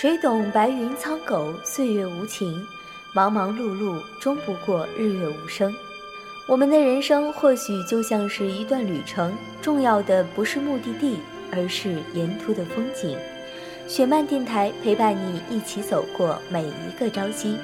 [0.00, 2.64] 谁懂白云苍狗，岁月无情，
[3.12, 5.74] 忙忙碌碌，终不过日月无声。
[6.46, 11.18] 我们的人生或许就像是一段旅程，重要的不是目的地，
[11.50, 13.18] 而是沿途的风景。
[13.88, 17.56] 雪漫电台陪伴你一起走过每一个朝夕。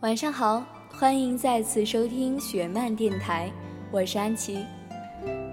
[0.00, 0.64] 晚上好，
[0.94, 3.50] 欢迎再次收听雪漫电台，
[3.90, 4.64] 我是安琪。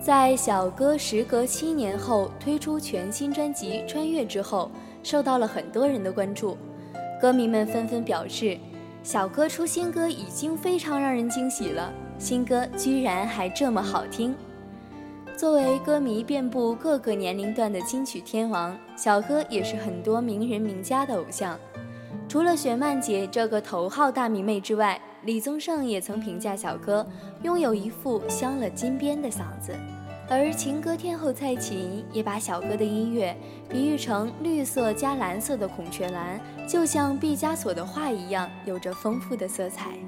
[0.00, 4.70] 在小哥时隔七年后推出全新专辑《穿越》之后，
[5.02, 6.58] 受到了很多人的关注，
[7.20, 8.58] 歌迷们纷纷表示，
[9.02, 14.34] 小哥出新歌已经非常让人惊喜了，新歌居然还这么好听。
[15.36, 21.58] 作为歌迷遍布各个年龄段的金曲天王，小哥也是很多名人名家的偶像。
[22.28, 27.06] 除了雪漫姐这个头号大迷妹之外，李宗盛也曾评价小哥
[27.42, 29.74] 拥有一副镶了金边的嗓子，
[30.28, 33.36] 而情歌天后蔡琴也把小哥的音乐
[33.68, 39.98] 比喻成绿色加蓝色的孔雀蓝，就像毕加索的画一样，有着丰富的色彩。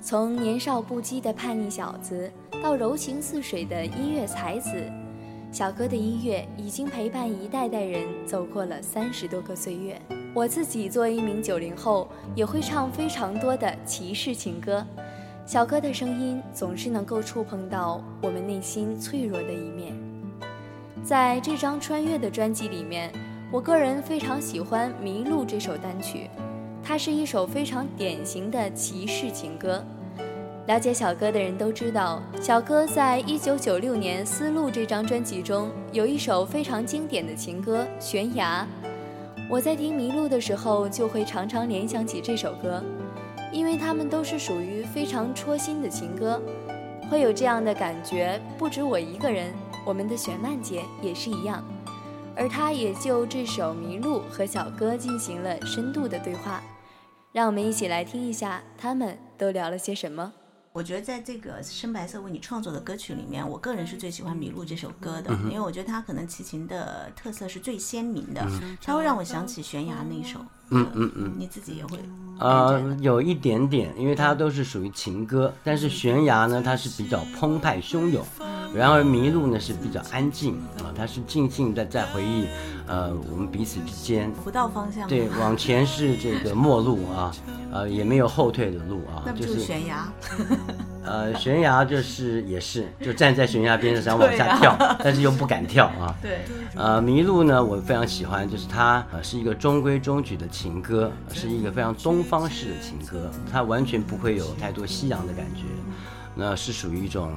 [0.00, 2.30] 从年少不羁的叛逆小子
[2.62, 4.70] 到柔情似水的音乐才子，
[5.50, 10.00] 小哥的音乐已经陪伴一代代人走过了三十多个岁月。
[10.34, 14.84] 我自己作为一名九零后，也会唱非常多的骑士情歌。
[15.46, 19.94] 小哥的声音总是能够触碰到我们内心脆弱的一面。
[21.04, 23.12] 在这张《穿越》的专辑里面，
[23.52, 26.28] 我个人非常喜欢《迷路》这首单曲，
[26.82, 29.84] 它是一首非常典型的骑士情歌。
[30.66, 38.66] 了解小哥的人都知道，小哥在一九九六年《丝路》这张专辑中有一首非常经典的情歌《悬崖》。
[39.46, 42.82] 我在听《迷路》的时候，就会常常联想起这首歌，
[43.52, 46.40] 因为它们都是属于非常戳心的情歌，
[47.10, 48.40] 会有这样的感觉。
[48.58, 49.52] 不止我一个人，
[49.84, 51.62] 我们的玄曼姐也是一样，
[52.34, 56.62] 而她也就这首《迷路》和小哥进行了深度的对话。
[57.30, 60.32] 让我们一起来听一下，他们都聊了些什么。
[60.74, 68.44] 我觉得在这个深白色为你创作的歌曲里面，我个人是最喜欢《迷路》这首歌的，因为我觉得它可能齐秦的特色是最鲜明的，
[68.82, 70.44] 它会让我想起《悬崖》那一首。
[70.70, 71.98] 嗯嗯嗯，你自己也会？
[72.38, 78.24] 呃，有一点点，因为它都是属于情歌，但是《悬崖》呢，它是比较澎湃汹涌。
[78.74, 82.46] 然而迷路呢是比较安静啊，它是静静的在回忆，
[82.88, 87.30] 呃，我们彼此之间不到方向，对，往前是这个末路啊，
[87.70, 90.12] 呃，也没有后退的路啊，就是悬崖，
[91.04, 96.38] 呃，悬崖就是也是就站在悬崖边上想往下跳， 但是又不敢跳啊，对，
[96.74, 105.62] 呃，麋鹿呢我非常喜欢，就是它呃是一个中规中矩的情歌，是一个非常东方式的情歌，它完全不会有太多西洋的感觉，
[106.34, 107.32] 那是属于一种。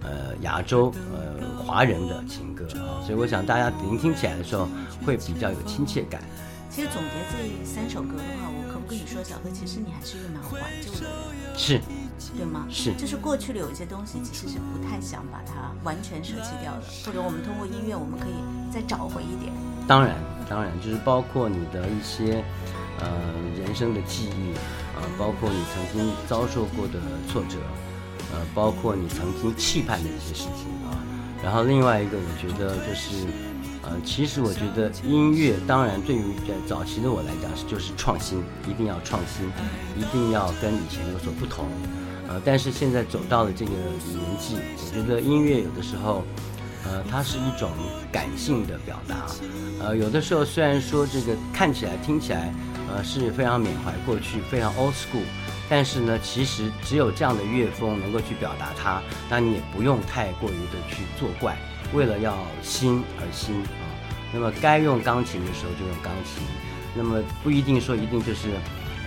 [0.00, 4.68] 呃，亚洲呃华人的情歌啊，所以我想大家聆听起来的时候
[5.04, 6.22] 会比较有亲切感。
[6.70, 11.80] 其实总结这三首歌的话，我可不可以说，小哥，其实你还是一个蛮怀旧的人，是，
[12.36, 12.66] 对吗？
[12.68, 18.34] 是，就是过去的有一些东西，其实是不太想把它完全舍弃掉的，或者我们通过音乐，我们可以
[18.72, 19.52] 再找回一点。
[19.86, 20.16] 当然，
[20.48, 22.44] 当然，就是包括你的一些
[23.00, 23.08] 呃
[23.56, 24.52] 人生的记忆
[24.96, 27.00] 啊，包括你曾经遭受过的
[27.30, 27.56] 挫折。
[28.30, 30.92] 呃，包括你曾经期盼的一些事情啊，
[31.42, 33.24] 然后另外一个，我觉得就是，
[33.82, 39.46] 呃，其实我觉得音乐，当然对于在早期的我来讲是就是创新，一定要创新，
[39.96, 41.64] 一定要跟以前有所不同，
[42.28, 46.22] 呃，但是现在走到了这个年纪，我觉得音乐有的时候，
[46.84, 47.70] 呃，它是一种
[48.12, 49.26] 感性的表达，
[49.80, 52.52] 呃，有的时候虽然说这个看起来听起来，
[52.92, 55.24] 呃，是非常缅怀过去，非常 old school。
[55.70, 61.58] 但是呢，其实只有这样的乐风能够去表达它，那你也不用太过于的去作怪，
[61.92, 63.84] 为了要新而新啊。
[64.32, 66.42] 那么该用钢琴的时候就用钢琴，
[66.94, 68.48] 那么不一定说一定就是，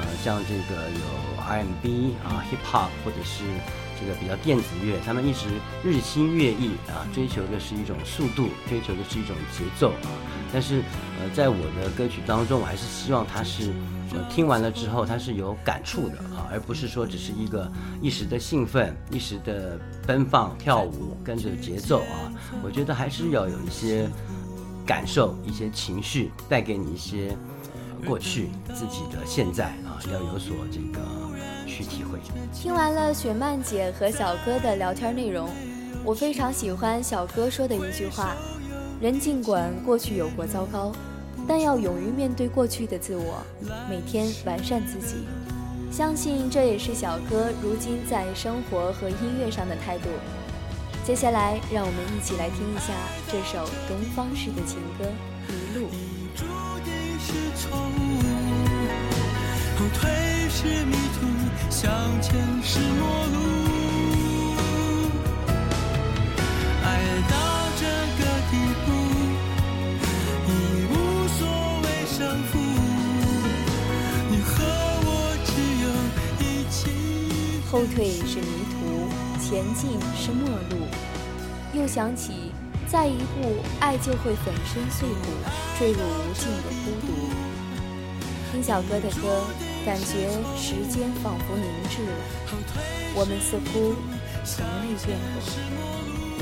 [0.00, 3.44] 呃，像这个有 R&B 啊、Hip Hop 或者是
[4.00, 5.46] 这个比较电子乐，他们一直
[5.84, 10.08] 日新月异啊，追求的是一种速度，追求的是一种节奏啊。
[10.52, 10.82] 但是，
[11.20, 13.72] 呃，在我的歌曲当中，我还是希望它是。
[14.28, 17.70] 听完了之后，它是有感触的啊，而不是说只是一个
[18.02, 22.26] 一时的兴奋、一时的奔放、跳舞，跟着节奏啊。
[22.60, 24.10] 我觉得还是要有一些
[24.84, 27.36] 感受、一些情绪，带给你一些
[28.04, 29.76] 过去自己的现在，
[30.12, 31.00] 要有所这个
[31.66, 32.18] 去体会。
[32.52, 35.48] 听完了雪曼姐和小哥的聊天内容，
[36.04, 38.34] 我非常喜欢小哥说的一句话：
[39.00, 40.92] 人尽管过去有过糟糕。
[41.48, 43.42] 但要勇于面对过去的自我，
[43.88, 45.24] 每天完善自己。
[45.90, 50.08] 相信这也是小哥如今在生活和音乐上的态度。
[51.04, 52.92] 接下来，让我们一起来听一下
[53.26, 55.06] 这首东方式的情歌
[55.52, 55.88] 《迷路》。
[60.62, 61.26] 是迷途，
[61.70, 61.90] 向
[62.20, 63.36] 前是陌路。
[66.84, 66.86] 爱
[67.30, 67.32] 到
[67.80, 67.86] 这
[68.18, 68.20] 个
[68.50, 68.52] 地
[68.84, 68.86] 步，
[70.46, 70.50] 已
[70.90, 70.92] 无
[71.38, 71.40] 所
[71.80, 72.52] 谓胜负。
[74.28, 74.52] 你和
[75.06, 75.08] 我
[75.46, 75.48] 只
[75.80, 75.88] 有
[76.44, 76.78] 一起。
[77.70, 79.08] 后退是迷途，
[79.40, 80.86] 前进是陌路。
[81.72, 82.52] 又想起，
[82.86, 85.32] 再一步，爱就会粉身碎骨，
[85.78, 87.08] 坠入无尽的孤独。
[88.52, 89.46] 听小哥的歌。
[89.84, 92.12] 感觉时间仿佛凝滞了，
[93.14, 93.94] 我们似乎
[94.44, 95.40] 从未变过。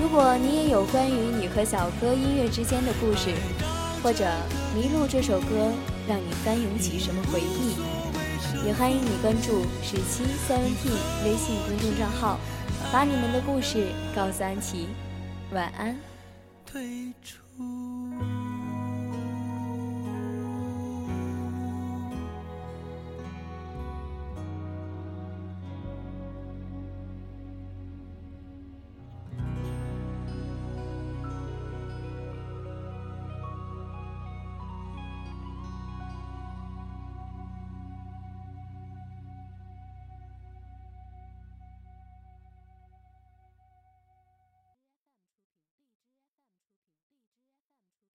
[0.00, 3.30] 如果你也有关于你和小哥音乐之间的故事，
[4.02, 4.24] 或者
[4.74, 5.72] 《迷路》这首歌
[6.08, 7.76] 让你翻涌起什么回忆，
[8.66, 12.38] 也欢迎你关注十七 seventeen 微信公众账号，
[12.92, 14.88] 把你们的故事告诉安琪。
[15.52, 15.96] 晚安。
[16.64, 18.37] 退出。